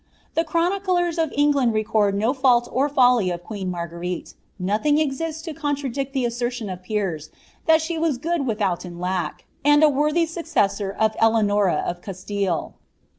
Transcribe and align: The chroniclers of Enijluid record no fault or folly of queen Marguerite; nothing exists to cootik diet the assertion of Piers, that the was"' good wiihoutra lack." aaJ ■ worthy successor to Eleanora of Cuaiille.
The 0.33 0.43
chroniclers 0.43 1.19
of 1.19 1.29
Enijluid 1.31 1.73
record 1.75 2.15
no 2.17 2.33
fault 2.33 2.67
or 2.71 2.89
folly 2.89 3.29
of 3.29 3.43
queen 3.43 3.69
Marguerite; 3.69 4.33
nothing 4.57 4.97
exists 4.97 5.43
to 5.43 5.53
cootik 5.53 5.93
diet 5.93 6.13
the 6.13 6.25
assertion 6.25 6.71
of 6.71 6.81
Piers, 6.81 7.29
that 7.67 7.83
the 7.87 7.99
was"' 7.99 8.17
good 8.17 8.41
wiihoutra 8.41 8.99
lack." 8.99 9.45
aaJ 9.63 9.83
■ 9.83 9.93
worthy 9.93 10.25
successor 10.25 10.95
to 10.99 11.23
Eleanora 11.23 11.83
of 11.85 12.01
Cuaiille. 12.01 12.73